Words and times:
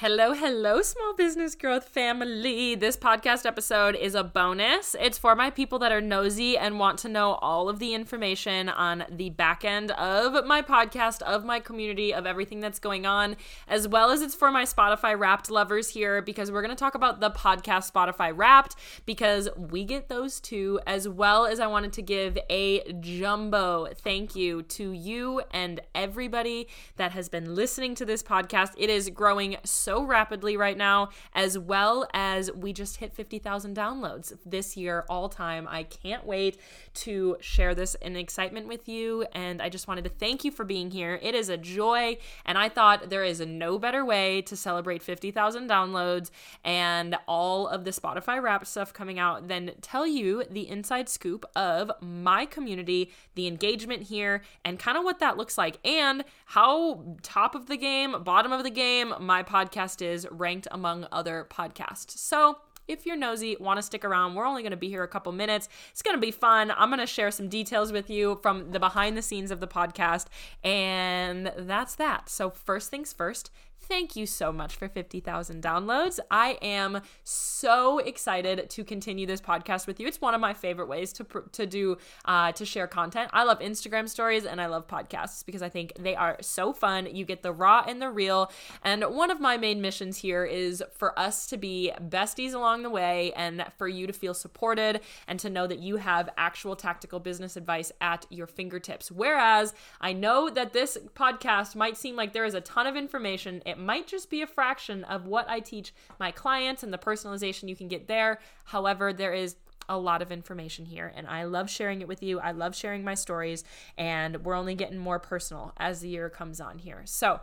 Hello, 0.00 0.34
hello, 0.34 0.82
small 0.82 1.14
business 1.14 1.54
growth 1.54 1.88
family. 1.88 2.74
This 2.74 2.98
podcast 2.98 3.46
episode 3.46 3.94
is 3.96 4.14
a 4.14 4.22
bonus. 4.22 4.94
It's 5.00 5.16
for 5.16 5.34
my 5.34 5.48
people 5.48 5.78
that 5.78 5.90
are 5.90 6.02
nosy 6.02 6.58
and 6.58 6.78
want 6.78 6.98
to 6.98 7.08
know 7.08 7.36
all 7.36 7.70
of 7.70 7.78
the 7.78 7.94
information 7.94 8.68
on 8.68 9.06
the 9.08 9.30
back 9.30 9.64
end 9.64 9.92
of 9.92 10.44
my 10.44 10.60
podcast, 10.60 11.22
of 11.22 11.46
my 11.46 11.60
community, 11.60 12.12
of 12.12 12.26
everything 12.26 12.60
that's 12.60 12.78
going 12.78 13.06
on, 13.06 13.36
as 13.66 13.88
well 13.88 14.10
as 14.10 14.20
it's 14.20 14.34
for 14.34 14.50
my 14.50 14.64
Spotify 14.64 15.18
wrapped 15.18 15.50
lovers 15.50 15.88
here 15.88 16.20
because 16.20 16.52
we're 16.52 16.60
going 16.60 16.76
to 16.76 16.78
talk 16.78 16.94
about 16.94 17.20
the 17.20 17.30
podcast 17.30 17.90
Spotify 17.90 18.36
wrapped 18.36 18.76
because 19.06 19.48
we 19.56 19.82
get 19.82 20.10
those 20.10 20.40
too, 20.40 20.78
as 20.86 21.08
well 21.08 21.46
as 21.46 21.58
I 21.58 21.68
wanted 21.68 21.94
to 21.94 22.02
give 22.02 22.36
a 22.50 22.92
jumbo 23.00 23.86
thank 23.94 24.36
you 24.36 24.60
to 24.62 24.92
you 24.92 25.40
and 25.52 25.80
everybody 25.94 26.68
that 26.96 27.12
has 27.12 27.30
been 27.30 27.54
listening 27.54 27.94
to 27.94 28.04
this 28.04 28.22
podcast. 28.22 28.72
It 28.76 28.90
is 28.90 29.08
growing 29.08 29.56
so 29.64 29.85
so 29.86 30.02
rapidly 30.02 30.56
right 30.56 30.76
now, 30.76 31.10
as 31.32 31.56
well 31.56 32.08
as 32.12 32.50
we 32.50 32.72
just 32.72 32.96
hit 32.96 33.12
50,000 33.12 33.76
downloads 33.76 34.36
this 34.44 34.76
year, 34.76 35.04
all 35.08 35.28
time. 35.28 35.68
I 35.70 35.84
can't 35.84 36.26
wait 36.26 36.58
to 36.94 37.36
share 37.40 37.72
this 37.72 37.94
in 37.94 38.16
excitement 38.16 38.66
with 38.66 38.88
you. 38.88 39.26
And 39.32 39.62
I 39.62 39.68
just 39.68 39.86
wanted 39.86 40.02
to 40.02 40.10
thank 40.10 40.44
you 40.44 40.50
for 40.50 40.64
being 40.64 40.90
here. 40.90 41.20
It 41.22 41.36
is 41.36 41.48
a 41.48 41.56
joy. 41.56 42.18
And 42.44 42.58
I 42.58 42.68
thought 42.68 43.10
there 43.10 43.22
is 43.22 43.40
no 43.40 43.78
better 43.78 44.04
way 44.04 44.42
to 44.42 44.56
celebrate 44.56 45.04
50,000 45.04 45.70
downloads 45.70 46.30
and 46.64 47.16
all 47.28 47.68
of 47.68 47.84
the 47.84 47.92
Spotify 47.92 48.42
wrap 48.42 48.66
stuff 48.66 48.92
coming 48.92 49.20
out 49.20 49.46
than 49.46 49.70
tell 49.82 50.04
you 50.04 50.42
the 50.50 50.68
inside 50.68 51.08
scoop 51.08 51.44
of 51.54 51.92
my 52.00 52.44
community, 52.44 53.12
the 53.36 53.46
engagement 53.46 54.02
here, 54.02 54.42
and 54.64 54.80
kind 54.80 54.98
of 54.98 55.04
what 55.04 55.20
that 55.20 55.36
looks 55.36 55.56
like, 55.56 55.78
and 55.86 56.24
how 56.46 57.04
top 57.22 57.54
of 57.54 57.66
the 57.66 57.76
game, 57.76 58.24
bottom 58.24 58.50
of 58.50 58.64
the 58.64 58.70
game, 58.70 59.14
my 59.20 59.44
podcast 59.44 59.75
podcast 59.76 60.02
is 60.02 60.26
ranked 60.30 60.68
among 60.70 61.06
other 61.12 61.46
podcasts. 61.50 62.18
So, 62.18 62.58
if 62.88 63.04
you're 63.04 63.16
nosy, 63.16 63.56
want 63.58 63.78
to 63.78 63.82
stick 63.82 64.04
around, 64.04 64.36
we're 64.36 64.46
only 64.46 64.62
going 64.62 64.70
to 64.70 64.76
be 64.76 64.88
here 64.88 65.02
a 65.02 65.08
couple 65.08 65.32
minutes. 65.32 65.68
It's 65.90 66.02
going 66.02 66.16
to 66.16 66.20
be 66.20 66.30
fun. 66.30 66.70
I'm 66.70 66.88
going 66.88 67.00
to 67.00 67.06
share 67.06 67.32
some 67.32 67.48
details 67.48 67.90
with 67.90 68.08
you 68.08 68.38
from 68.42 68.70
the 68.70 68.78
behind 68.78 69.16
the 69.16 69.22
scenes 69.22 69.50
of 69.50 69.58
the 69.58 69.66
podcast. 69.66 70.26
And 70.62 71.52
that's 71.58 71.96
that. 71.96 72.28
So, 72.28 72.50
first 72.50 72.90
things 72.90 73.12
first, 73.12 73.50
Thank 73.78 74.16
you 74.16 74.26
so 74.26 74.52
much 74.52 74.74
for 74.74 74.88
50,000 74.88 75.62
downloads. 75.62 76.18
I 76.28 76.58
am 76.60 77.02
so 77.22 77.98
excited 77.98 78.68
to 78.70 78.82
continue 78.82 79.26
this 79.26 79.40
podcast 79.40 79.86
with 79.86 80.00
you. 80.00 80.08
It's 80.08 80.20
one 80.20 80.34
of 80.34 80.40
my 80.40 80.54
favorite 80.54 80.88
ways 80.88 81.12
to 81.14 81.26
to 81.52 81.66
do 81.66 81.96
uh, 82.24 82.50
to 82.52 82.64
share 82.64 82.88
content. 82.88 83.30
I 83.32 83.44
love 83.44 83.60
Instagram 83.60 84.08
stories 84.08 84.44
and 84.44 84.60
I 84.60 84.66
love 84.66 84.88
podcasts 84.88 85.46
because 85.46 85.62
I 85.62 85.68
think 85.68 85.92
they 85.98 86.16
are 86.16 86.36
so 86.40 86.72
fun. 86.72 87.14
You 87.14 87.24
get 87.24 87.42
the 87.42 87.52
raw 87.52 87.84
and 87.86 88.02
the 88.02 88.10
real. 88.10 88.50
And 88.82 89.04
one 89.04 89.30
of 89.30 89.40
my 89.40 89.56
main 89.56 89.80
missions 89.80 90.16
here 90.18 90.44
is 90.44 90.82
for 90.92 91.16
us 91.16 91.46
to 91.48 91.56
be 91.56 91.92
besties 92.08 92.54
along 92.54 92.82
the 92.82 92.90
way 92.90 93.32
and 93.36 93.64
for 93.76 93.86
you 93.86 94.08
to 94.08 94.12
feel 94.12 94.34
supported 94.34 95.00
and 95.28 95.38
to 95.38 95.48
know 95.48 95.66
that 95.68 95.78
you 95.78 95.96
have 95.96 96.28
actual 96.36 96.74
tactical 96.74 97.20
business 97.20 97.56
advice 97.56 97.92
at 98.00 98.26
your 98.30 98.48
fingertips. 98.48 99.12
Whereas 99.12 99.74
I 100.00 100.12
know 100.12 100.50
that 100.50 100.72
this 100.72 100.98
podcast 101.14 101.76
might 101.76 101.96
seem 101.96 102.16
like 102.16 102.32
there 102.32 102.44
is 102.44 102.54
a 102.54 102.60
ton 102.60 102.86
of 102.88 102.96
information. 102.96 103.62
It 103.66 103.78
might 103.78 104.06
just 104.06 104.30
be 104.30 104.42
a 104.42 104.46
fraction 104.46 105.04
of 105.04 105.26
what 105.26 105.48
I 105.50 105.60
teach 105.60 105.92
my 106.18 106.30
clients 106.30 106.82
and 106.82 106.92
the 106.92 106.98
personalization 106.98 107.68
you 107.68 107.76
can 107.76 107.88
get 107.88 108.06
there. 108.06 108.38
However, 108.64 109.12
there 109.12 109.34
is 109.34 109.56
a 109.88 109.98
lot 109.98 110.22
of 110.22 110.32
information 110.32 110.84
here 110.84 111.12
and 111.14 111.26
I 111.26 111.44
love 111.44 111.68
sharing 111.68 112.00
it 112.00 112.08
with 112.08 112.22
you. 112.22 112.40
I 112.40 112.52
love 112.52 112.74
sharing 112.74 113.04
my 113.04 113.14
stories 113.14 113.64
and 113.98 114.44
we're 114.44 114.54
only 114.54 114.74
getting 114.74 114.98
more 114.98 115.18
personal 115.18 115.72
as 115.76 116.00
the 116.00 116.08
year 116.08 116.30
comes 116.30 116.60
on 116.60 116.78
here. 116.78 117.02
So, 117.04 117.40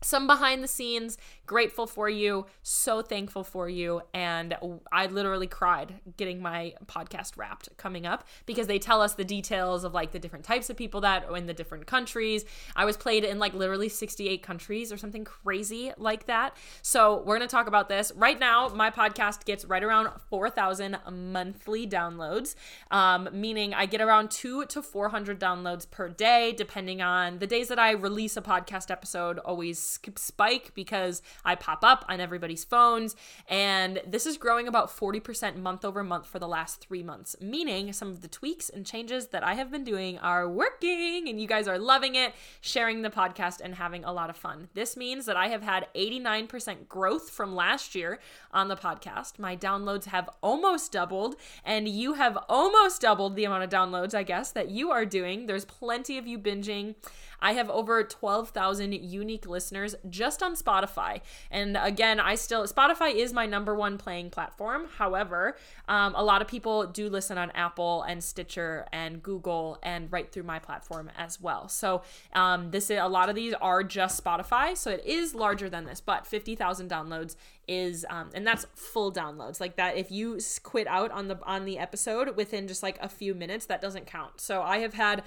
some 0.00 0.26
behind 0.26 0.62
the 0.62 0.68
scenes 0.68 1.18
grateful 1.46 1.86
for 1.86 2.08
you 2.08 2.46
so 2.62 3.02
thankful 3.02 3.42
for 3.42 3.68
you 3.68 4.00
and 4.14 4.56
i 4.92 5.06
literally 5.06 5.46
cried 5.46 5.94
getting 6.16 6.40
my 6.40 6.72
podcast 6.86 7.36
wrapped 7.36 7.68
coming 7.76 8.06
up 8.06 8.26
because 8.46 8.66
they 8.66 8.78
tell 8.78 9.00
us 9.00 9.14
the 9.14 9.24
details 9.24 9.84
of 9.84 9.94
like 9.94 10.12
the 10.12 10.18
different 10.18 10.44
types 10.44 10.70
of 10.70 10.76
people 10.76 11.00
that 11.00 11.30
in 11.36 11.46
the 11.46 11.54
different 11.54 11.86
countries. 11.86 12.44
I 12.76 12.84
was 12.84 12.96
played 12.96 13.24
in 13.24 13.38
like 13.38 13.54
literally 13.54 13.88
68 13.88 14.42
countries 14.42 14.92
or 14.92 14.96
something 14.96 15.24
crazy 15.24 15.92
like 15.96 16.26
that. 16.26 16.56
So 16.82 17.18
we're 17.18 17.36
going 17.36 17.48
to 17.48 17.52
talk 17.52 17.66
about 17.66 17.88
this. 17.88 18.12
Right 18.14 18.38
now 18.38 18.68
my 18.68 18.90
podcast 18.90 19.44
gets 19.44 19.64
right 19.64 19.82
around 19.82 20.10
4000 20.28 20.98
monthly 21.10 21.86
downloads 21.86 22.54
um, 22.90 23.28
meaning 23.32 23.74
i 23.74 23.86
get 23.86 24.00
around 24.00 24.30
two 24.30 24.64
to 24.66 24.82
400 24.82 25.40
downloads 25.40 25.90
per 25.90 26.08
day 26.08 26.52
depending 26.56 27.00
on 27.00 27.38
the 27.38 27.46
days 27.46 27.68
that 27.68 27.78
i 27.78 27.92
release 27.92 28.36
a 28.36 28.42
podcast 28.42 28.90
episode 28.90 29.38
always 29.38 29.89
spike 30.16 30.72
because 30.74 31.22
I 31.44 31.54
pop 31.54 31.82
up 31.82 32.04
on 32.08 32.20
everybody's 32.20 32.64
phones. 32.64 33.16
And 33.48 34.00
this 34.06 34.26
is 34.26 34.36
growing 34.36 34.68
about 34.68 34.88
40% 34.90 35.56
month 35.56 35.84
over 35.84 36.02
month 36.04 36.26
for 36.26 36.38
the 36.38 36.48
last 36.48 36.80
three 36.80 37.02
months, 37.02 37.36
meaning 37.40 37.92
some 37.92 38.08
of 38.08 38.22
the 38.22 38.28
tweaks 38.28 38.68
and 38.68 38.86
changes 38.86 39.28
that 39.28 39.42
I 39.44 39.54
have 39.54 39.70
been 39.70 39.84
doing 39.84 40.18
are 40.18 40.48
working 40.48 41.28
and 41.28 41.40
you 41.40 41.46
guys 41.46 41.68
are 41.68 41.78
loving 41.78 42.14
it, 42.14 42.34
sharing 42.60 43.02
the 43.02 43.10
podcast, 43.10 43.60
and 43.60 43.74
having 43.74 44.04
a 44.04 44.12
lot 44.12 44.30
of 44.30 44.36
fun. 44.36 44.68
This 44.74 44.96
means 44.96 45.26
that 45.26 45.36
I 45.36 45.48
have 45.48 45.62
had 45.62 45.88
89% 45.94 46.88
growth 46.88 47.30
from 47.30 47.54
last 47.54 47.94
year 47.94 48.18
on 48.52 48.68
the 48.68 48.76
podcast. 48.76 49.38
My 49.38 49.56
downloads 49.56 50.06
have 50.06 50.28
almost 50.42 50.92
doubled, 50.92 51.36
and 51.64 51.88
you 51.88 52.14
have 52.14 52.38
almost 52.48 53.02
doubled 53.02 53.36
the 53.36 53.44
amount 53.44 53.64
of 53.64 53.70
downloads, 53.70 54.14
I 54.14 54.22
guess, 54.22 54.50
that 54.52 54.70
you 54.70 54.90
are 54.90 55.04
doing. 55.04 55.46
There's 55.46 55.64
plenty 55.64 56.18
of 56.18 56.26
you 56.26 56.38
binging. 56.38 56.94
I 57.42 57.54
have 57.54 57.70
over 57.70 58.04
12,000 58.04 58.92
unique 58.92 59.46
listeners 59.46 59.79
just 60.08 60.42
on 60.42 60.54
Spotify. 60.54 61.20
And 61.50 61.76
again, 61.80 62.20
I 62.20 62.34
still, 62.34 62.66
Spotify 62.66 63.14
is 63.14 63.32
my 63.32 63.46
number 63.46 63.74
one 63.74 63.98
playing 63.98 64.30
platform. 64.30 64.86
However, 64.96 65.56
um, 65.88 66.14
a 66.16 66.24
lot 66.24 66.42
of 66.42 66.48
people 66.48 66.86
do 66.86 67.08
listen 67.08 67.38
on 67.38 67.50
Apple 67.52 68.02
and 68.02 68.22
Stitcher 68.22 68.86
and 68.92 69.22
Google 69.22 69.78
and 69.82 70.10
right 70.12 70.30
through 70.30 70.44
my 70.44 70.58
platform 70.58 71.10
as 71.16 71.40
well. 71.40 71.68
So 71.68 72.02
um, 72.32 72.70
this 72.70 72.90
is, 72.90 72.98
a 73.00 73.08
lot 73.08 73.28
of 73.28 73.34
these 73.34 73.54
are 73.54 73.82
just 73.82 74.22
Spotify. 74.22 74.76
So 74.76 74.90
it 74.90 75.04
is 75.04 75.34
larger 75.34 75.68
than 75.68 75.84
this, 75.84 76.00
but 76.00 76.26
50,000 76.26 76.90
downloads 76.90 77.36
is 77.70 78.04
um, 78.10 78.30
and 78.34 78.44
that's 78.44 78.66
full 78.74 79.12
downloads 79.12 79.60
like 79.60 79.76
that 79.76 79.96
if 79.96 80.10
you 80.10 80.40
quit 80.64 80.88
out 80.88 81.12
on 81.12 81.28
the 81.28 81.38
on 81.44 81.64
the 81.64 81.78
episode 81.78 82.36
within 82.36 82.66
just 82.66 82.82
like 82.82 82.98
a 83.00 83.08
few 83.08 83.32
minutes 83.32 83.66
that 83.66 83.80
doesn't 83.80 84.06
count 84.06 84.40
so 84.40 84.60
i 84.60 84.78
have 84.78 84.94
had 84.94 85.22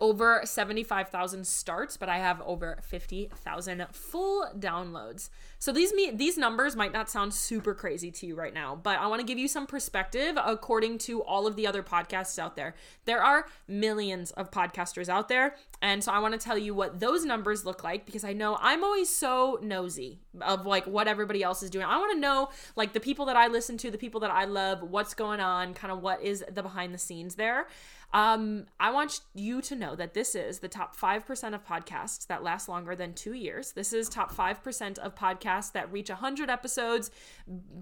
over 0.00 0.40
75,000 0.44 1.46
starts, 1.46 1.96
but 1.96 2.08
I 2.08 2.18
have 2.18 2.42
over 2.42 2.78
50,000 2.82 3.86
full 3.92 4.46
downloads. 4.58 5.30
So 5.58 5.72
these 5.72 5.94
me 5.94 6.10
these 6.10 6.36
numbers 6.36 6.76
might 6.76 6.92
not 6.92 7.08
sound 7.08 7.32
super 7.32 7.74
crazy 7.74 8.10
to 8.10 8.26
you 8.26 8.34
right 8.34 8.52
now, 8.52 8.74
but 8.74 8.98
I 8.98 9.06
want 9.06 9.20
to 9.20 9.26
give 9.26 9.38
you 9.38 9.48
some 9.48 9.66
perspective 9.66 10.36
according 10.44 10.98
to 10.98 11.22
all 11.22 11.46
of 11.46 11.56
the 11.56 11.66
other 11.66 11.82
podcasts 11.82 12.38
out 12.38 12.56
there. 12.56 12.74
There 13.04 13.22
are 13.22 13.46
millions 13.68 14.30
of 14.32 14.50
podcasters 14.50 15.08
out 15.08 15.28
there, 15.28 15.56
and 15.80 16.02
so 16.02 16.12
I 16.12 16.18
want 16.18 16.34
to 16.34 16.40
tell 16.40 16.58
you 16.58 16.74
what 16.74 17.00
those 17.00 17.24
numbers 17.24 17.64
look 17.64 17.84
like 17.84 18.04
because 18.04 18.24
I 18.24 18.32
know 18.32 18.58
I'm 18.60 18.84
always 18.84 19.08
so 19.08 19.58
nosy 19.62 20.18
of 20.40 20.66
like 20.66 20.86
what 20.86 21.06
everybody 21.08 21.42
else 21.42 21.62
is 21.62 21.70
doing. 21.70 21.86
I 21.86 21.98
want 21.98 22.12
to 22.12 22.18
know 22.18 22.50
like 22.76 22.92
the 22.92 23.00
people 23.00 23.26
that 23.26 23.36
I 23.36 23.46
listen 23.46 23.78
to, 23.78 23.90
the 23.90 23.98
people 23.98 24.20
that 24.20 24.30
I 24.32 24.44
love, 24.44 24.82
what's 24.82 25.14
going 25.14 25.40
on, 25.40 25.72
kind 25.72 25.92
of 25.92 26.02
what 26.02 26.20
is 26.20 26.44
the 26.52 26.62
behind 26.62 26.92
the 26.92 26.98
scenes 26.98 27.36
there. 27.36 27.68
Um, 28.14 28.66
I 28.78 28.92
want 28.92 29.22
you 29.34 29.60
to 29.62 29.74
know 29.74 29.96
that 29.96 30.14
this 30.14 30.36
is 30.36 30.60
the 30.60 30.68
top 30.68 30.96
5% 30.96 31.52
of 31.52 31.66
podcasts 31.66 32.28
that 32.28 32.44
last 32.44 32.68
longer 32.68 32.94
than 32.94 33.12
two 33.12 33.32
years. 33.32 33.72
This 33.72 33.92
is 33.92 34.08
top 34.08 34.32
5% 34.32 34.98
of 34.98 35.16
podcasts 35.16 35.72
that 35.72 35.90
reach 35.90 36.10
100 36.10 36.48
episodes. 36.48 37.10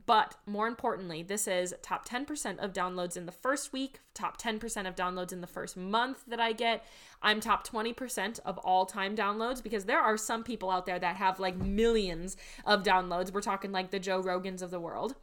But 0.06 0.36
more 0.46 0.66
importantly, 0.66 1.22
this 1.22 1.46
is 1.46 1.74
top 1.82 2.08
10% 2.08 2.58
of 2.60 2.72
downloads 2.72 3.18
in 3.18 3.26
the 3.26 3.32
first 3.32 3.74
week, 3.74 4.00
top 4.14 4.40
10% 4.40 4.88
of 4.88 4.96
downloads 4.96 5.34
in 5.34 5.42
the 5.42 5.46
first 5.46 5.76
month 5.76 6.24
that 6.26 6.40
I 6.40 6.52
get. 6.52 6.82
I'm 7.20 7.38
top 7.38 7.68
20% 7.68 8.40
of 8.46 8.56
all 8.58 8.86
time 8.86 9.14
downloads 9.14 9.62
because 9.62 9.84
there 9.84 10.00
are 10.00 10.16
some 10.16 10.44
people 10.44 10.70
out 10.70 10.86
there 10.86 10.98
that 10.98 11.16
have 11.16 11.40
like 11.40 11.58
millions 11.58 12.38
of 12.64 12.82
downloads. 12.82 13.30
We're 13.30 13.42
talking 13.42 13.70
like 13.70 13.90
the 13.90 14.00
Joe 14.00 14.22
Rogans 14.22 14.62
of 14.62 14.70
the 14.70 14.80
world. 14.80 15.14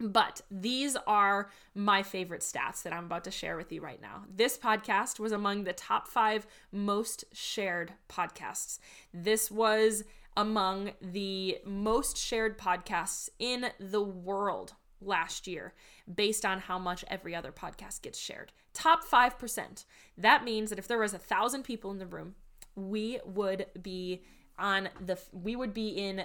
But 0.00 0.40
these 0.50 0.96
are 1.06 1.50
my 1.74 2.02
favorite 2.02 2.40
stats 2.40 2.82
that 2.82 2.92
I'm 2.92 3.04
about 3.04 3.24
to 3.24 3.30
share 3.30 3.56
with 3.56 3.70
you 3.70 3.80
right 3.80 4.02
now. 4.02 4.24
This 4.28 4.58
podcast 4.58 5.20
was 5.20 5.32
among 5.32 5.64
the 5.64 5.72
top 5.72 6.08
five 6.08 6.46
most 6.72 7.24
shared 7.32 7.92
podcasts. 8.08 8.80
This 9.12 9.50
was 9.50 10.04
among 10.36 10.90
the 11.00 11.58
most 11.64 12.16
shared 12.16 12.58
podcasts 12.58 13.28
in 13.38 13.66
the 13.78 14.02
world 14.02 14.74
last 15.00 15.46
year 15.46 15.74
based 16.12 16.44
on 16.44 16.60
how 16.60 16.78
much 16.78 17.04
every 17.08 17.34
other 17.34 17.52
podcast 17.52 18.02
gets 18.02 18.18
shared. 18.18 18.52
Top 18.72 19.04
5%. 19.04 19.84
That 20.18 20.44
means 20.44 20.70
that 20.70 20.78
if 20.78 20.88
there 20.88 20.98
was 20.98 21.14
a 21.14 21.18
thousand 21.18 21.62
people 21.62 21.90
in 21.90 21.98
the 21.98 22.06
room, 22.06 22.34
we 22.74 23.20
would 23.24 23.66
be 23.80 24.22
on 24.58 24.88
the 25.04 25.18
we 25.32 25.56
would 25.56 25.74
be 25.74 25.88
in 25.88 26.24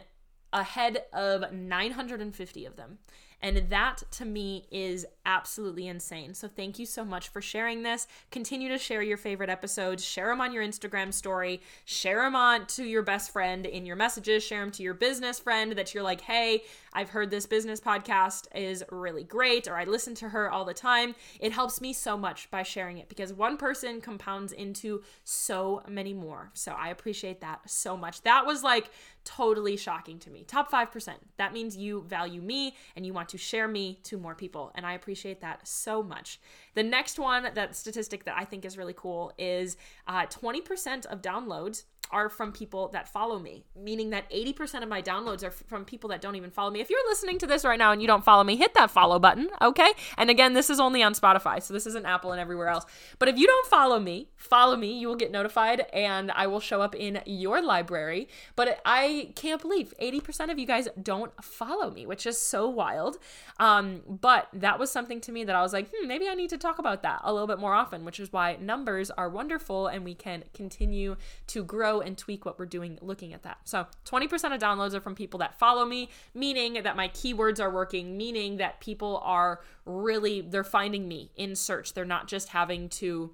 ahead 0.54 1.04
of 1.14 1.52
950 1.52 2.66
of 2.66 2.76
them 2.76 3.00
And 3.42 3.70
that 3.70 4.04
to 4.12 4.26
me 4.26 4.66
is 4.72 5.06
absolutely 5.26 5.88
insane. 5.88 6.34
So 6.34 6.48
thank 6.48 6.80
you 6.80 6.86
so 6.86 7.06
much 7.06 7.30
for 7.30 7.42
sharing 7.42 7.84
this. 7.84 8.08
Continue 8.32 8.70
to 8.70 8.78
share 8.78 9.02
your 9.02 9.18
favorite 9.18 9.50
episodes, 9.50 10.04
share 10.04 10.28
them 10.28 10.42
on 10.42 10.52
your 10.52 10.64
Instagram 10.64 11.14
story, 11.14 11.62
share 11.86 12.24
them 12.24 12.36
on 12.36 12.66
to 12.68 12.84
your 12.84 13.04
best 13.04 13.32
friend 13.32 13.66
in 13.66 13.86
your 13.86 13.96
messages, 13.96 14.44
share 14.44 14.62
them 14.62 14.72
to 14.72 14.84
your 14.84 14.94
business 14.94 15.40
friend 15.40 15.74
that 15.74 15.94
you're 15.94 16.04
like, 16.04 16.22
hey, 16.22 16.64
I've 16.92 17.10
heard 17.10 17.30
this 17.30 17.46
business 17.46 17.80
podcast 17.80 18.48
is 18.56 18.84
really 18.92 19.24
great, 19.24 19.68
or 19.68 19.78
I 19.78 19.84
listen 19.84 20.16
to 20.16 20.30
her 20.30 20.50
all 20.50 20.66
the 20.66 20.74
time. 20.74 21.16
It 21.40 21.52
helps 21.52 21.80
me 21.80 21.94
so 21.94 22.18
much 22.18 22.50
by 22.50 22.64
sharing 22.64 22.98
it 22.98 23.08
because 23.08 23.32
one 23.32 23.58
person 23.58 24.02
compounds 24.02 24.52
into 24.52 25.04
so 25.24 25.84
many 25.88 26.14
more. 26.14 26.50
So 26.54 26.72
I 26.72 26.90
appreciate 26.90 27.42
that 27.42 27.70
so 27.70 27.96
much. 27.96 28.24
That 28.24 28.46
was 28.46 28.64
like 28.64 28.90
totally 29.24 29.78
shocking 29.78 30.18
to 30.20 30.30
me. 30.32 30.44
Top 30.44 30.72
5%. 30.72 31.14
That 31.38 31.54
means 31.54 31.78
you 31.78 32.04
value 32.08 32.42
me 32.42 32.76
and 32.96 33.06
you 33.06 33.14
want 33.14 33.29
to 33.30 33.38
share 33.38 33.68
me 33.68 34.00
to 34.04 34.18
more 34.18 34.36
people. 34.36 34.72
And 34.76 34.86
I 34.86 34.94
appreciate 34.94 35.42
that 35.42 35.68
so 35.68 36.04
much. 36.04 36.40
The 36.76 36.84
next 36.84 37.18
one, 37.18 37.48
that 37.54 37.76
statistic 37.76 38.26
that 38.26 38.36
I 38.38 38.46
think 38.46 38.66
is 38.66 38.78
really 38.78 38.94
cool, 38.96 39.34
is 39.38 39.78
uh, 40.08 40.26
20% 40.26 41.06
of 41.06 41.22
downloads 41.22 41.84
are 42.12 42.30
from 42.30 42.52
people 42.52 42.90
that 42.90 43.08
follow 43.08 43.40
me, 43.40 43.66
meaning 43.76 44.10
that 44.10 44.30
80% 44.32 44.84
of 44.84 44.90
my 44.90 45.02
downloads 45.02 45.44
are 45.44 45.52
from 45.52 45.86
people 45.86 46.10
that 46.10 46.22
don't 46.22 46.36
even 46.36 46.50
follow 46.50 46.72
me. 46.72 46.80
If 46.80 46.90
you're 46.90 47.08
listening 47.08 47.38
to 47.40 47.48
this 47.48 47.64
right 47.64 47.78
now 47.78 47.92
and 47.92 48.02
you 48.02 48.08
don't 48.08 48.24
follow 48.24 48.44
me, 48.44 48.56
hit 48.56 48.74
that 48.74 48.90
follow 48.90 49.20
button, 49.20 49.50
okay? 49.62 49.92
And 50.18 50.30
again, 50.30 50.54
this 50.54 50.70
is 50.70 50.80
only 50.80 51.04
on 51.04 51.14
Spotify, 51.14 51.62
so 51.62 51.74
this 51.74 51.86
isn't 51.86 52.06
Apple 52.06 52.32
and 52.32 52.42
everywhere 52.42 52.70
else. 52.70 52.86
But 53.20 53.30
if 53.30 53.38
you 53.38 53.46
don't 53.46 53.68
follow 53.68 54.00
me, 54.00 54.30
follow 54.36 54.76
me, 54.76 54.98
you 54.98 55.08
will 55.08 55.16
get 55.16 55.32
notified 55.32 55.82
and 55.94 56.32
I 56.32 56.48
will 56.48 56.60
show 56.60 56.82
up 56.82 56.96
in 56.96 57.22
your 57.26 57.62
library. 57.62 58.28
But 58.56 58.82
I 58.86 59.32
can't 59.36 59.62
believe 59.62 59.94
80% 60.02 60.52
of 60.52 60.58
you 60.58 60.66
guys 60.66 60.88
don't 61.02 61.32
follow 61.44 61.92
me, 61.92 62.06
which 62.06 62.26
is 62.26 62.38
so 62.38 62.68
wild. 62.68 63.18
Um, 63.60 64.02
but 64.08 64.48
that 64.54 64.80
was 64.80 64.92
something 64.92 65.22
to 65.22 65.32
me 65.32 65.44
that 65.44 65.56
I 65.56 65.62
was 65.62 65.74
like, 65.74 65.90
hmm, 65.94 66.08
maybe 66.08 66.28
I 66.28 66.34
need 66.34 66.50
to 66.50 66.58
talk 66.58 66.80
about 66.80 67.04
that 67.04 67.22
a 67.24 67.32
little 67.32 67.48
bit 67.48 67.60
more 67.60 67.74
often, 67.74 68.06
which 68.06 68.20
is 68.20 68.34
why 68.34 68.58
numbers 68.60 69.12
are 69.12 69.30
wonderful 69.30 69.88
and 69.88 70.04
we 70.04 70.16
can 70.16 70.44
continue 70.54 71.16
to 71.48 71.64
grow 71.64 71.99
and 72.02 72.18
tweak 72.18 72.46
what 72.46 72.60
we're 72.60 72.66
doing 72.66 72.98
looking 73.02 73.34
at 73.34 73.44
that. 73.44 73.58
So 73.66 73.88
20% 74.06 74.54
of 74.54 74.62
downloads 74.62 74.94
are 74.94 75.02
from 75.02 75.16
people 75.16 75.40
that 75.40 75.58
follow 75.60 75.86
me, 75.86 76.10
meaning 76.34 76.82
that 76.84 76.96
my 76.96 77.10
keywords 77.10 77.60
are 77.60 77.70
working, 77.70 78.18
meaning 78.18 78.58
that 78.58 78.80
people 78.80 79.22
are 79.24 79.62
really, 79.86 80.42
they're 80.42 80.64
finding 80.64 81.08
me 81.08 81.32
in 81.36 81.56
search. 81.56 81.94
They're 81.94 82.06
not 82.06 82.28
just 82.28 82.50
having 82.50 82.90
to 82.90 83.32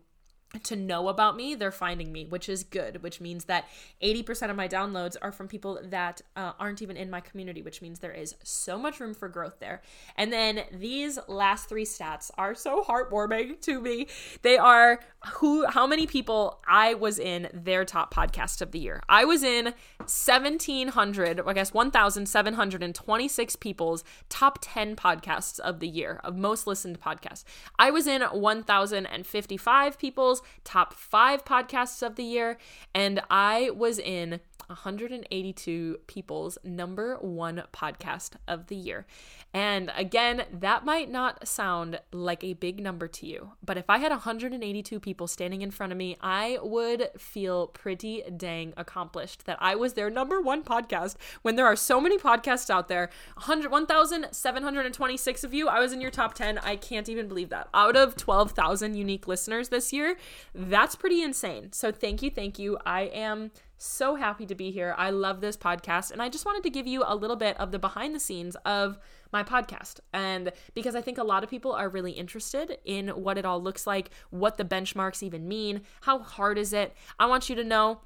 to 0.63 0.75
know 0.75 1.07
about 1.09 1.35
me, 1.35 1.55
they're 1.55 1.71
finding 1.71 2.11
me, 2.11 2.25
which 2.25 2.49
is 2.49 2.63
good, 2.63 3.03
which 3.03 3.19
means 3.21 3.45
that 3.45 3.65
80% 4.01 4.49
of 4.49 4.55
my 4.55 4.67
downloads 4.67 5.15
are 5.21 5.31
from 5.31 5.47
people 5.47 5.79
that 5.83 6.21
uh, 6.35 6.53
aren't 6.59 6.81
even 6.81 6.97
in 6.97 7.09
my 7.09 7.19
community, 7.19 7.61
which 7.61 7.81
means 7.81 7.99
there 7.99 8.11
is 8.11 8.35
so 8.43 8.77
much 8.77 8.99
room 8.99 9.13
for 9.13 9.27
growth 9.27 9.59
there. 9.59 9.81
And 10.15 10.31
then 10.31 10.63
these 10.71 11.19
last 11.27 11.67
three 11.67 11.85
stats 11.85 12.31
are 12.37 12.55
so 12.55 12.83
heartwarming 12.83 13.61
to 13.61 13.81
me. 13.81 14.07
They 14.41 14.57
are 14.57 14.99
who 15.35 15.65
how 15.65 15.87
many 15.87 16.05
people 16.05 16.59
I 16.67 16.93
was 16.93 17.17
in 17.19 17.49
their 17.51 17.83
top 17.83 18.13
podcast 18.13 18.61
of 18.61 18.71
the 18.71 18.79
year. 18.79 19.01
I 19.09 19.25
was 19.25 19.43
in 19.43 19.73
1700, 19.97 21.41
I 21.41 21.53
guess 21.53 21.73
1726 21.73 23.55
people's 23.55 24.03
top 24.29 24.59
10 24.61 24.95
podcasts 24.95 25.59
of 25.59 25.79
the 25.79 25.87
year, 25.87 26.21
of 26.23 26.37
most 26.37 26.67
listened 26.67 27.01
podcasts. 27.01 27.43
I 27.79 27.89
was 27.91 28.05
in 28.07 28.21
1055 28.21 29.97
people's 29.97 30.34
top 30.63 30.93
5 30.93 31.45
podcasts 31.45 32.05
of 32.05 32.15
the 32.15 32.23
year 32.23 32.57
and 32.93 33.21
I 33.29 33.69
was 33.71 33.99
in 33.99 34.39
182 34.67 35.99
people's 36.07 36.57
number 36.63 37.17
one 37.17 37.63
podcast 37.73 38.31
of 38.47 38.67
the 38.67 38.75
year. 38.75 39.05
And 39.53 39.91
again, 39.95 40.43
that 40.51 40.83
might 40.83 41.09
not 41.09 41.47
sound 41.47 41.99
like 42.11 42.43
a 42.43 42.53
big 42.53 42.81
number 42.81 43.07
to 43.07 43.25
you, 43.25 43.51
but 43.63 43.77
if 43.77 43.89
I 43.89 43.99
had 43.99 44.11
182 44.11 44.99
people 44.99 45.27
standing 45.27 45.61
in 45.61 45.71
front 45.71 45.91
of 45.91 45.97
me, 45.97 46.17
I 46.19 46.59
would 46.61 47.09
feel 47.17 47.67
pretty 47.67 48.23
dang 48.35 48.73
accomplished 48.75 49.45
that 49.45 49.57
I 49.61 49.75
was 49.75 49.93
their 49.93 50.09
number 50.09 50.41
one 50.41 50.63
podcast 50.63 51.15
when 51.41 51.55
there 51.55 51.65
are 51.65 51.75
so 51.75 52.01
many 52.01 52.17
podcasts 52.17 52.69
out 52.69 52.87
there. 52.87 53.09
1,726 53.45 55.43
of 55.43 55.53
you, 55.53 55.67
I 55.69 55.79
was 55.79 55.93
in 55.93 56.01
your 56.01 56.11
top 56.11 56.33
10. 56.33 56.57
I 56.57 56.75
can't 56.75 57.07
even 57.07 57.27
believe 57.27 57.49
that. 57.49 57.69
Out 57.73 57.95
of 57.95 58.15
12,000 58.15 58.95
unique 58.95 59.27
listeners 59.27 59.69
this 59.69 59.93
year, 59.93 60.17
that's 60.53 60.95
pretty 60.95 61.21
insane. 61.21 61.71
So 61.71 61.91
thank 61.91 62.21
you, 62.21 62.29
thank 62.29 62.59
you. 62.59 62.77
I 62.85 63.03
am 63.03 63.51
so 63.77 64.15
happy 64.15 64.45
to 64.45 64.55
be 64.55 64.71
here. 64.71 64.95
I 64.97 65.09
love 65.09 65.41
this 65.41 65.57
podcast. 65.57 66.11
And 66.11 66.21
I 66.21 66.29
just 66.29 66.45
wanted 66.45 66.63
to 66.63 66.69
give 66.69 66.87
you 66.87 67.03
a 67.05 67.15
little 67.15 67.35
bit 67.35 67.59
of 67.59 67.71
the 67.71 67.79
behind 67.79 68.15
the 68.15 68.19
scenes 68.19 68.55
of 68.65 68.97
my 69.31 69.43
podcast. 69.43 69.99
And 70.13 70.51
because 70.73 70.95
I 70.95 71.01
think 71.01 71.17
a 71.17 71.23
lot 71.23 71.43
of 71.43 71.49
people 71.49 71.73
are 71.73 71.89
really 71.89 72.13
interested 72.13 72.77
in 72.85 73.09
what 73.09 73.37
it 73.37 73.45
all 73.45 73.61
looks 73.61 73.85
like, 73.85 74.09
what 74.29 74.57
the 74.57 74.65
benchmarks 74.65 75.23
even 75.23 75.47
mean, 75.47 75.81
how 76.01 76.19
hard 76.19 76.57
is 76.57 76.73
it. 76.73 76.95
I 77.19 77.25
want 77.25 77.49
you 77.49 77.55
to 77.55 77.63
know 77.63 78.01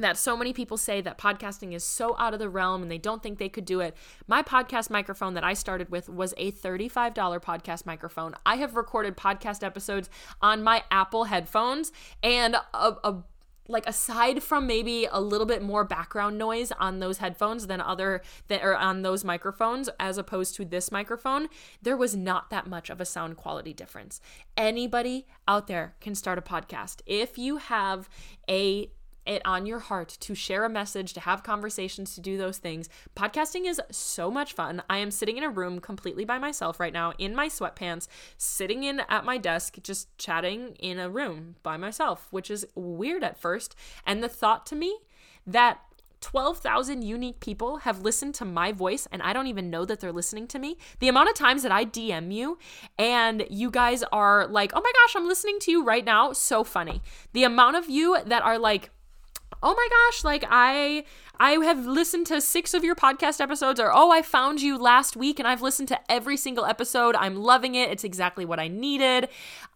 that 0.00 0.16
so 0.18 0.36
many 0.36 0.52
people 0.52 0.76
say 0.76 1.00
that 1.00 1.18
podcasting 1.18 1.72
is 1.72 1.82
so 1.82 2.16
out 2.18 2.34
of 2.34 2.38
the 2.38 2.48
realm 2.48 2.82
and 2.82 2.90
they 2.90 2.98
don't 2.98 3.22
think 3.22 3.38
they 3.38 3.48
could 3.48 3.64
do 3.64 3.80
it. 3.80 3.96
My 4.26 4.42
podcast 4.42 4.90
microphone 4.90 5.34
that 5.34 5.44
I 5.44 5.54
started 5.54 5.90
with 5.90 6.08
was 6.08 6.34
a 6.36 6.52
$35 6.52 7.14
podcast 7.40 7.86
microphone. 7.86 8.34
I 8.44 8.56
have 8.56 8.76
recorded 8.76 9.16
podcast 9.16 9.62
episodes 9.62 10.10
on 10.40 10.62
my 10.62 10.84
Apple 10.90 11.24
headphones 11.24 11.92
and 12.22 12.56
a, 12.74 12.96
a 13.04 13.24
like 13.68 13.86
aside 13.86 14.42
from 14.42 14.66
maybe 14.66 15.06
a 15.10 15.20
little 15.20 15.46
bit 15.46 15.62
more 15.62 15.84
background 15.84 16.38
noise 16.38 16.72
on 16.78 16.98
those 16.98 17.18
headphones 17.18 17.66
than 17.66 17.80
other 17.80 18.22
that 18.48 18.62
are 18.62 18.76
on 18.76 19.02
those 19.02 19.24
microphones 19.24 19.88
as 19.98 20.18
opposed 20.18 20.54
to 20.54 20.64
this 20.64 20.92
microphone 20.92 21.48
there 21.82 21.96
was 21.96 22.16
not 22.16 22.50
that 22.50 22.66
much 22.66 22.90
of 22.90 23.00
a 23.00 23.04
sound 23.04 23.36
quality 23.36 23.72
difference. 23.72 24.20
Anybody 24.56 25.26
out 25.46 25.66
there 25.66 25.94
can 26.00 26.14
start 26.14 26.38
a 26.38 26.42
podcast. 26.42 27.00
If 27.06 27.38
you 27.38 27.58
have 27.58 28.08
a 28.48 28.90
it 29.26 29.42
on 29.44 29.66
your 29.66 29.78
heart 29.78 30.16
to 30.20 30.34
share 30.34 30.64
a 30.64 30.70
message, 30.70 31.12
to 31.14 31.20
have 31.20 31.42
conversations, 31.42 32.14
to 32.14 32.20
do 32.20 32.36
those 32.36 32.58
things. 32.58 32.88
Podcasting 33.14 33.68
is 33.68 33.80
so 33.90 34.30
much 34.30 34.52
fun. 34.52 34.82
I 34.88 34.98
am 34.98 35.10
sitting 35.10 35.36
in 35.36 35.44
a 35.44 35.50
room 35.50 35.80
completely 35.80 36.24
by 36.24 36.38
myself 36.38 36.80
right 36.80 36.92
now 36.92 37.12
in 37.18 37.34
my 37.34 37.48
sweatpants, 37.48 38.08
sitting 38.36 38.84
in 38.84 39.00
at 39.08 39.24
my 39.24 39.38
desk, 39.38 39.78
just 39.82 40.16
chatting 40.18 40.76
in 40.78 40.98
a 40.98 41.10
room 41.10 41.56
by 41.62 41.76
myself, 41.76 42.28
which 42.30 42.50
is 42.50 42.66
weird 42.74 43.24
at 43.24 43.38
first. 43.38 43.74
And 44.06 44.22
the 44.22 44.28
thought 44.28 44.66
to 44.66 44.76
me 44.76 44.98
that 45.46 45.80
12,000 46.20 47.02
unique 47.02 47.40
people 47.40 47.78
have 47.78 48.02
listened 48.02 48.34
to 48.34 48.44
my 48.44 48.72
voice 48.72 49.06
and 49.12 49.22
I 49.22 49.32
don't 49.32 49.46
even 49.46 49.70
know 49.70 49.84
that 49.84 50.00
they're 50.00 50.12
listening 50.12 50.46
to 50.48 50.58
me. 50.58 50.76
The 50.98 51.08
amount 51.08 51.28
of 51.28 51.36
times 51.36 51.62
that 51.62 51.72
I 51.72 51.84
DM 51.84 52.32
you 52.32 52.58
and 52.98 53.46
you 53.50 53.70
guys 53.70 54.02
are 54.12 54.46
like, 54.46 54.72
oh 54.74 54.80
my 54.80 54.92
gosh, 54.92 55.14
I'm 55.14 55.28
listening 55.28 55.58
to 55.60 55.70
you 55.70 55.84
right 55.84 56.04
now, 56.04 56.32
so 56.32 56.64
funny. 56.64 57.02
The 57.32 57.44
amount 57.44 57.76
of 57.76 57.88
you 57.88 58.18
that 58.24 58.42
are 58.42 58.58
like, 58.58 58.90
oh 59.62 59.74
my 59.74 59.88
gosh, 59.90 60.24
like 60.24 60.44
I 60.48 61.04
I 61.38 61.52
have 61.52 61.86
listened 61.86 62.26
to 62.28 62.40
six 62.40 62.72
of 62.72 62.82
your 62.82 62.94
podcast 62.94 63.40
episodes, 63.40 63.78
or 63.78 63.92
oh, 63.92 64.10
I 64.10 64.22
found 64.22 64.62
you 64.62 64.78
last 64.78 65.16
week 65.16 65.38
and 65.38 65.46
I've 65.46 65.60
listened 65.60 65.88
to 65.88 66.10
every 66.10 66.36
single 66.36 66.64
episode. 66.64 67.14
I'm 67.14 67.36
loving 67.36 67.74
it. 67.74 67.90
It's 67.90 68.04
exactly 68.04 68.44
what 68.44 68.58
I 68.58 68.68
needed. 68.68 69.28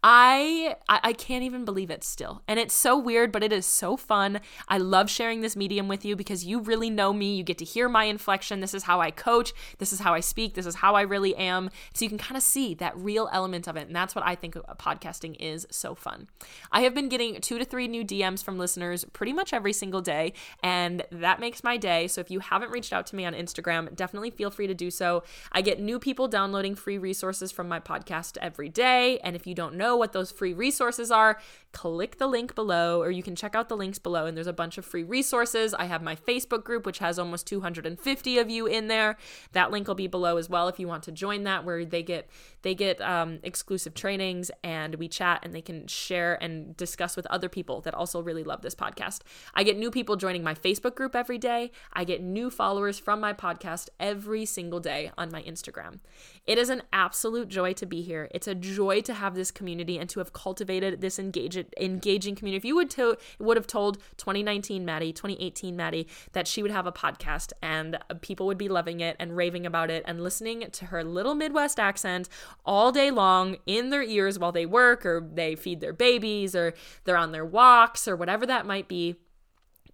I, 0.03 0.75
I 0.89 0.99
I 1.03 1.13
can't 1.13 1.43
even 1.43 1.65
believe 1.65 1.91
it 1.91 2.03
still. 2.03 2.41
And 2.47 2.59
it's 2.59 2.73
so 2.73 2.97
weird, 2.97 3.31
but 3.31 3.43
it 3.43 3.51
is 3.51 3.65
so 3.65 3.97
fun. 3.97 4.39
I 4.67 4.77
love 4.77 5.09
sharing 5.09 5.41
this 5.41 5.55
medium 5.55 5.87
with 5.87 6.05
you 6.05 6.15
because 6.15 6.45
you 6.45 6.59
really 6.59 6.89
know 6.89 7.13
me. 7.13 7.35
You 7.35 7.43
get 7.43 7.57
to 7.59 7.65
hear 7.65 7.89
my 7.89 8.05
inflection. 8.05 8.61
This 8.61 8.73
is 8.73 8.83
how 8.83 9.01
I 9.01 9.11
coach. 9.11 9.53
This 9.77 9.93
is 9.93 9.99
how 9.99 10.13
I 10.13 10.21
speak. 10.21 10.55
This 10.55 10.65
is 10.65 10.75
how 10.75 10.95
I 10.95 11.01
really 11.01 11.35
am. 11.35 11.69
So 11.93 12.05
you 12.05 12.09
can 12.09 12.17
kind 12.17 12.37
of 12.37 12.43
see 12.43 12.73
that 12.75 12.97
real 12.97 13.29
element 13.31 13.67
of 13.67 13.75
it. 13.75 13.87
And 13.87 13.95
that's 13.95 14.15
what 14.15 14.25
I 14.25 14.35
think 14.35 14.55
podcasting 14.79 15.35
is 15.39 15.67
so 15.69 15.93
fun. 15.93 16.27
I 16.71 16.81
have 16.81 16.95
been 16.95 17.09
getting 17.09 17.39
two 17.41 17.59
to 17.59 17.65
three 17.65 17.87
new 17.87 18.03
DMs 18.03 18.43
from 18.43 18.57
listeners 18.57 19.05
pretty 19.13 19.33
much 19.33 19.53
every 19.53 19.73
single 19.73 20.01
day. 20.01 20.33
And 20.63 21.03
that 21.11 21.39
makes 21.39 21.50
makes 21.51 21.65
my 21.65 21.75
day. 21.75 22.07
So 22.07 22.21
if 22.21 22.31
you 22.31 22.39
haven't 22.39 22.71
reached 22.71 22.93
out 22.93 23.05
to 23.07 23.15
me 23.17 23.25
on 23.25 23.33
Instagram, 23.33 23.93
definitely 23.93 24.29
feel 24.29 24.49
free 24.49 24.67
to 24.67 24.73
do 24.73 24.89
so. 24.89 25.23
I 25.51 25.61
get 25.61 25.81
new 25.81 25.99
people 25.99 26.29
downloading 26.29 26.75
free 26.75 26.97
resources 26.97 27.51
from 27.51 27.67
my 27.67 27.81
podcast 27.81 28.37
every 28.41 28.69
day. 28.69 29.19
And 29.19 29.35
if 29.35 29.45
you 29.45 29.53
don't 29.53 29.75
know 29.75 29.97
what 29.97 30.13
those 30.13 30.31
free 30.31 30.53
resources 30.53 31.11
are, 31.11 31.41
click 31.73 32.19
the 32.19 32.27
link 32.27 32.55
below, 32.55 33.01
or 33.01 33.11
you 33.11 33.21
can 33.21 33.35
check 33.35 33.53
out 33.53 33.67
the 33.67 33.75
links 33.75 33.99
below. 33.99 34.27
And 34.27 34.37
there's 34.37 34.47
a 34.47 34.53
bunch 34.53 34.77
of 34.77 34.85
free 34.85 35.03
resources. 35.03 35.73
I 35.73 35.85
have 35.85 36.01
my 36.01 36.15
Facebook 36.15 36.63
group, 36.63 36.85
which 36.85 36.99
has 36.99 37.19
almost 37.19 37.47
250 37.47 38.37
of 38.37 38.49
you 38.49 38.65
in 38.65 38.87
there. 38.87 39.17
That 39.51 39.71
link 39.71 39.89
will 39.89 39.95
be 39.95 40.07
below 40.07 40.37
as 40.37 40.49
well 40.49 40.69
if 40.69 40.79
you 40.79 40.87
want 40.87 41.03
to 41.03 41.11
join 41.11 41.43
that, 41.43 41.65
where 41.65 41.83
they 41.83 42.01
get 42.01 42.29
they 42.61 42.75
get 42.75 43.01
um, 43.01 43.39
exclusive 43.43 43.93
trainings 43.93 44.51
and 44.63 44.95
we 44.95 45.07
chat 45.07 45.39
and 45.43 45.53
they 45.53 45.61
can 45.61 45.87
share 45.87 46.41
and 46.43 46.77
discuss 46.77 47.15
with 47.15 47.25
other 47.25 47.49
people 47.49 47.81
that 47.81 47.93
also 47.93 48.21
really 48.21 48.43
love 48.43 48.61
this 48.61 48.75
podcast. 48.75 49.21
I 49.53 49.63
get 49.63 49.77
new 49.77 49.89
people 49.89 50.15
joining 50.15 50.43
my 50.43 50.53
Facebook 50.53 50.95
group 50.95 51.15
every 51.15 51.37
day. 51.41 51.71
I 51.91 52.05
get 52.05 52.21
new 52.21 52.49
followers 52.49 52.97
from 52.97 53.19
my 53.19 53.33
podcast 53.33 53.89
every 53.99 54.45
single 54.45 54.79
day 54.79 55.11
on 55.17 55.31
my 55.31 55.41
Instagram. 55.41 55.99
It 56.47 56.57
is 56.57 56.69
an 56.69 56.83
absolute 56.93 57.49
joy 57.49 57.73
to 57.73 57.85
be 57.85 58.01
here. 58.01 58.29
It's 58.31 58.47
a 58.47 58.55
joy 58.55 59.01
to 59.01 59.13
have 59.13 59.35
this 59.35 59.51
community 59.51 59.97
and 59.97 60.09
to 60.09 60.19
have 60.19 60.31
cultivated 60.31 61.01
this 61.01 61.19
engage, 61.19 61.57
engaging 61.79 62.35
community. 62.35 62.57
If 62.57 62.65
you 62.65 62.75
would 62.75 62.89
to 62.91 63.17
would 63.39 63.57
have 63.57 63.67
told 63.67 63.97
2019 64.17 64.85
Maddie, 64.85 65.11
2018 65.11 65.75
Maddie 65.75 66.07
that 66.31 66.47
she 66.47 66.61
would 66.61 66.71
have 66.71 66.87
a 66.87 66.91
podcast 66.91 67.51
and 67.61 67.97
people 68.21 68.45
would 68.45 68.57
be 68.57 68.69
loving 68.69 69.01
it 69.01 69.15
and 69.19 69.35
raving 69.35 69.65
about 69.65 69.89
it 69.89 70.03
and 70.05 70.21
listening 70.21 70.69
to 70.71 70.85
her 70.85 71.03
little 71.03 71.35
Midwest 71.35 71.79
accent 71.79 72.29
all 72.65 72.91
day 72.91 73.11
long 73.11 73.57
in 73.65 73.89
their 73.89 74.03
ears 74.03 74.39
while 74.39 74.51
they 74.51 74.65
work 74.65 75.05
or 75.05 75.27
they 75.33 75.55
feed 75.55 75.81
their 75.81 75.93
babies 75.93 76.55
or 76.55 76.73
they're 77.03 77.17
on 77.17 77.31
their 77.31 77.45
walks 77.45 78.07
or 78.07 78.15
whatever 78.15 78.45
that 78.45 78.65
might 78.65 78.87
be 78.87 79.15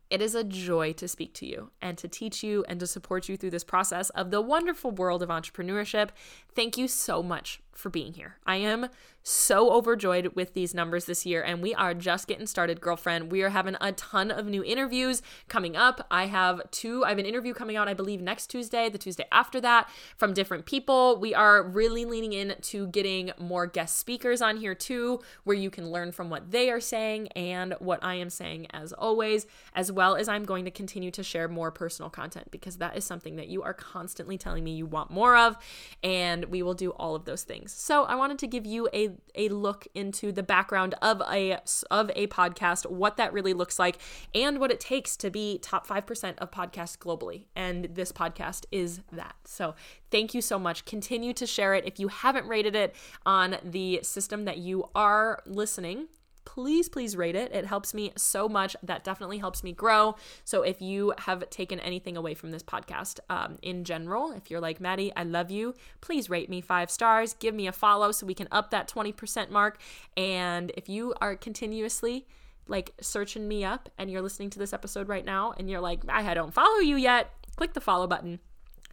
it 0.09 0.21
is 0.21 0.35
a 0.35 0.43
joy 0.43 0.93
to 0.93 1.07
speak 1.07 1.33
to 1.35 1.45
you 1.45 1.71
and 1.81 1.97
to 1.97 2.07
teach 2.07 2.43
you 2.43 2.63
and 2.67 2.79
to 2.79 2.87
support 2.87 3.27
you 3.27 3.37
through 3.37 3.49
this 3.49 3.63
process 3.63 4.09
of 4.11 4.31
the 4.31 4.41
wonderful 4.41 4.91
world 4.91 5.21
of 5.21 5.29
entrepreneurship. 5.29 6.09
Thank 6.57 6.75
you 6.75 6.87
so 6.87 7.21
much 7.21 7.61
for 7.71 7.91
being 7.91 8.13
here. 8.13 8.37
I 8.43 8.55
am 8.55 8.87
so 9.21 9.73
overjoyed 9.73 10.27
with 10.35 10.53
these 10.53 10.73
numbers 10.73 11.03
this 11.03 11.25
year, 11.25 11.43
and 11.43 11.61
we 11.61 11.75
are 11.75 11.93
just 11.93 12.27
getting 12.27 12.47
started, 12.47 12.79
girlfriend. 12.79 13.29
We 13.29 13.41
are 13.41 13.49
having 13.49 13.75
a 13.81 13.91
ton 13.91 14.31
of 14.31 14.45
new 14.45 14.63
interviews 14.63 15.21
coming 15.49 15.75
up. 15.75 16.07
I 16.09 16.27
have 16.27 16.61
two, 16.71 17.03
I 17.03 17.09
have 17.09 17.17
an 17.17 17.25
interview 17.25 17.53
coming 17.53 17.75
out, 17.75 17.89
I 17.89 17.93
believe, 17.93 18.21
next 18.21 18.47
Tuesday, 18.47 18.87
the 18.87 18.97
Tuesday 18.97 19.25
after 19.29 19.59
that, 19.59 19.89
from 20.15 20.33
different 20.33 20.65
people. 20.65 21.19
We 21.19 21.35
are 21.35 21.61
really 21.61 22.05
leaning 22.05 22.31
into 22.31 22.87
getting 22.87 23.31
more 23.37 23.67
guest 23.67 23.97
speakers 23.97 24.41
on 24.41 24.55
here 24.57 24.73
too, 24.73 25.19
where 25.43 25.57
you 25.57 25.69
can 25.69 25.91
learn 25.91 26.13
from 26.13 26.29
what 26.29 26.51
they 26.51 26.69
are 26.69 26.79
saying 26.79 27.27
and 27.35 27.75
what 27.79 28.01
I 28.01 28.15
am 28.15 28.29
saying 28.29 28.67
as 28.71 28.93
always, 28.93 29.45
as 29.75 29.91
well 29.91 30.15
as 30.15 30.29
I'm 30.29 30.45
going 30.45 30.63
to 30.63 30.71
continue 30.71 31.11
to 31.11 31.21
share 31.21 31.49
more 31.49 31.69
personal 31.69 32.09
content 32.09 32.49
because 32.49 32.77
that 32.77 32.95
is 32.95 33.03
something 33.03 33.35
that 33.35 33.49
you 33.49 33.61
are 33.61 33.73
constantly 33.73 34.37
telling 34.37 34.63
me 34.63 34.71
you 34.71 34.85
want 34.85 35.11
more 35.11 35.35
of, 35.35 35.57
and 36.01 36.45
we 36.50 36.63
will 36.63 36.74
do 36.74 36.92
all 36.92 37.16
of 37.16 37.25
those 37.25 37.44
things. 37.44 37.72
So 37.72 38.04
I 38.04 38.16
wanted 38.16 38.39
to 38.39 38.48
give 38.48 38.66
you 38.66 38.89
a 38.94 39.12
a 39.36 39.50
look 39.50 39.88
into 39.94 40.32
the 40.32 40.44
background 40.44 40.96
of 41.01 41.22
a 41.22 41.60
of 41.92 42.12
a 42.16 42.27
podcast, 42.27 42.89
what 42.89 43.18
that 43.18 43.34
really 43.34 43.54
looks 43.54 43.80
like, 43.80 43.98
and 44.34 44.60
what 44.60 44.72
it 44.72 44.80
takes 44.80 45.16
to 45.18 45.30
be 45.30 45.60
top 45.60 45.88
5% 45.88 46.38
of 46.38 46.51
podcasts 46.51 46.98
globally. 46.98 47.46
And 47.56 47.86
this 47.86 48.12
podcast 48.12 48.66
is 48.72 49.01
that. 49.12 49.36
So 49.46 49.75
thank 50.12 50.34
you 50.34 50.42
so 50.42 50.58
much. 50.60 50.86
Continue 50.86 51.34
to 51.34 51.46
share 51.46 51.74
it. 51.74 51.86
If 51.86 52.00
you 52.00 52.08
haven't 52.08 52.48
rated 52.48 52.75
it 52.75 52.96
on 53.25 53.58
the 53.63 54.00
system 54.04 54.46
that 54.46 54.58
you 54.58 54.89
are 54.96 55.42
listening, 55.46 56.08
please, 56.48 56.88
please 56.88 57.18
rate 57.18 57.36
it. 57.36 57.51
It 57.51 57.66
helps 57.66 57.94
me 57.94 58.13
so 58.16 58.48
much. 58.48 58.74
That 58.82 59.04
definitely 59.04 59.38
helps 59.38 59.66
me 59.66 59.74
grow. 59.74 60.16
So 60.46 60.62
if 60.62 60.82
you 60.82 61.13
have 61.18 61.50
taken 61.50 61.77
anything 61.82 62.16
away 62.16 62.36
from 62.36 62.51
this 62.51 62.63
podcast 62.63 63.20
um, 63.30 63.58
in 63.62 63.84
general, 63.84 64.32
if 64.32 64.50
you're 64.50 64.62
like, 64.62 64.80
Maddie, 64.80 65.12
I 65.13 65.24
love 65.24 65.51
you, 65.51 65.75
please 66.00 66.30
rate 66.30 66.50
me 66.50 66.62
five 66.62 66.89
stars, 66.89 67.34
give 67.34 67.54
me 67.54 67.68
a 67.68 67.74
follow 67.74 68.13
so 68.13 68.25
we 68.25 68.34
can 68.34 68.48
up 68.50 68.72
that 68.72 68.88
20% 68.88 69.50
mark. 69.50 69.77
And 70.16 70.72
if 70.77 70.88
you 70.88 71.13
are 71.20 71.36
continuously, 71.36 72.25
like 72.66 72.94
searching 73.01 73.46
me 73.50 73.66
up 73.66 73.89
and 73.98 74.10
you're 74.10 74.22
listening 74.22 74.50
to 74.51 74.60
this 74.60 74.72
episode 74.72 75.10
right 75.10 75.25
now 75.25 75.54
and 75.58 75.70
you're 75.70 75.82
like, 75.82 76.04
I 76.08 76.34
don't 76.34 76.54
follow 76.54 76.80
you 76.80 76.96
yet, 76.96 77.30
click 77.58 77.74
the 77.74 77.82
follow 77.82 78.08
button 78.08 78.39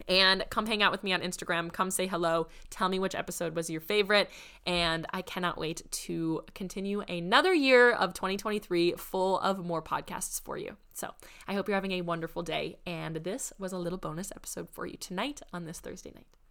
and 0.07 0.43
come 0.49 0.65
hang 0.65 0.83
out 0.83 0.91
with 0.91 1.03
me 1.03 1.13
on 1.13 1.21
Instagram. 1.21 1.71
Come 1.71 1.91
say 1.91 2.07
hello. 2.07 2.47
Tell 2.69 2.89
me 2.89 2.99
which 2.99 3.15
episode 3.15 3.55
was 3.55 3.69
your 3.69 3.81
favorite. 3.81 4.29
And 4.65 5.05
I 5.11 5.21
cannot 5.21 5.57
wait 5.57 5.81
to 5.89 6.43
continue 6.53 7.01
another 7.01 7.53
year 7.53 7.91
of 7.91 8.13
2023 8.13 8.93
full 8.93 9.39
of 9.39 9.65
more 9.65 9.81
podcasts 9.81 10.41
for 10.41 10.57
you. 10.57 10.77
So 10.93 11.11
I 11.47 11.53
hope 11.53 11.67
you're 11.67 11.75
having 11.75 11.93
a 11.93 12.01
wonderful 12.01 12.43
day. 12.43 12.77
And 12.85 13.17
this 13.17 13.53
was 13.57 13.73
a 13.73 13.77
little 13.77 13.97
bonus 13.97 14.31
episode 14.35 14.69
for 14.69 14.85
you 14.85 14.97
tonight 14.97 15.41
on 15.53 15.65
this 15.65 15.79
Thursday 15.79 16.11
night. 16.13 16.35